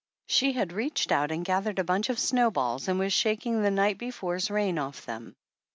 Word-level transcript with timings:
She 0.25 0.53
had 0.53 0.73
reached 0.73 1.11
out 1.11 1.31
.and 1.31 1.45
gathered 1.45 1.77
a 1.77 1.83
bunch 1.83 2.09
of 2.09 2.17
snowballs 2.17 2.87
and 2.87 2.97
was 2.97 3.13
shaking 3.13 3.61
the 3.61 3.69
night 3.69 3.99
before's 3.99 4.49
rain 4.49 4.79
off 4.79 5.05
them. 5.05 5.35